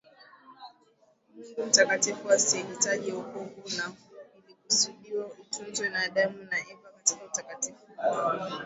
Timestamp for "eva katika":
6.59-7.25